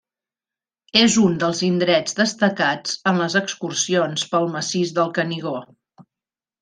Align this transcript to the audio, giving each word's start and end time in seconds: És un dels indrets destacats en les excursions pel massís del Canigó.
És 1.01 1.17
un 1.23 1.35
dels 1.43 1.59
indrets 1.67 2.17
destacats 2.21 2.95
en 3.11 3.21
les 3.25 3.37
excursions 3.43 4.25
pel 4.33 4.49
massís 4.57 4.95
del 5.01 5.13
Canigó. 5.19 5.55